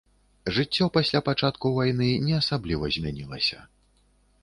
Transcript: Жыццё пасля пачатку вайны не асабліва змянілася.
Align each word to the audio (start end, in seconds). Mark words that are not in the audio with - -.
Жыццё 0.55 0.87
пасля 0.95 1.21
пачатку 1.27 1.73
вайны 1.77 2.09
не 2.25 2.35
асабліва 2.41 2.85
змянілася. 2.97 3.59